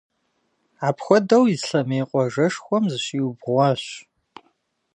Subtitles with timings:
[0.87, 3.83] Апхуэдэу Ислъэмей къуажэшхуэм зыщиубгъуащ.